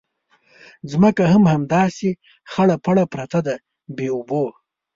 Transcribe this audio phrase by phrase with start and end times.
[0.91, 2.09] ځمکه هم همداسې
[2.51, 3.55] خړه پړه پرته ده
[3.95, 4.43] بې اوبو.